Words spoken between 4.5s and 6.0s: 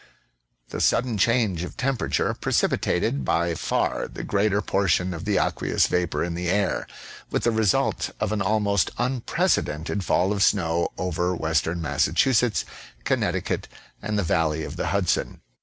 portion of the aqueous